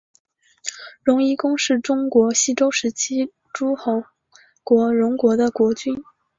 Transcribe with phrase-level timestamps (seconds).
[1.03, 4.03] 荣夷公是中国西周时期诸侯
[4.63, 6.01] 国荣国的国君。